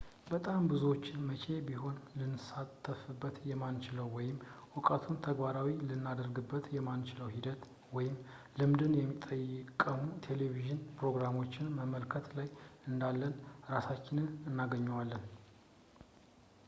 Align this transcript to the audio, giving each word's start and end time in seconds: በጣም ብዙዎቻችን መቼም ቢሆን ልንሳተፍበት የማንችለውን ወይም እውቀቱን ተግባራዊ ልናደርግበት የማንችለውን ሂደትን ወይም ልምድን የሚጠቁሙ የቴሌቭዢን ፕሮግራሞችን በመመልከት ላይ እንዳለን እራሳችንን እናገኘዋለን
በጣም 0.29 0.61
ብዙዎቻችን 0.69 1.25
መቼም 1.29 1.65
ቢሆን 1.67 1.97
ልንሳተፍበት 2.19 3.35
የማንችለውን 3.49 4.13
ወይም 4.17 4.37
እውቀቱን 4.75 5.17
ተግባራዊ 5.27 5.69
ልናደርግበት 5.89 6.65
የማንችለውን 6.77 7.33
ሂደትን 7.35 7.75
ወይም 7.97 8.15
ልምድን 8.61 8.95
የሚጠቁሙ 9.01 9.99
የቴሌቭዢን 10.15 10.81
ፕሮግራሞችን 11.01 11.69
በመመልከት 11.75 12.27
ላይ 12.39 12.49
እንዳለን 12.91 13.35
እራሳችንን 13.69 14.29
እናገኘዋለን 14.51 15.23